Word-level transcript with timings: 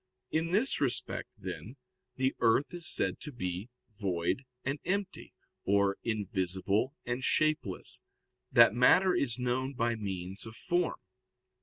In 0.31 0.49
this 0.49 0.81
respect, 0.81 1.29
then, 1.37 1.77
the 2.15 2.35
earth 2.39 2.73
is 2.73 2.87
said 2.87 3.19
to 3.19 3.31
be 3.31 3.69
"void 3.93 4.45
and 4.65 4.79
empty," 4.83 5.31
or 5.63 5.97
"invisible 6.03 6.95
and 7.05 7.23
shapeless," 7.23 8.01
that 8.51 8.73
matter 8.73 9.13
is 9.13 9.37
known 9.37 9.75
by 9.75 9.93
means 9.93 10.43
of 10.47 10.55
form. 10.55 10.97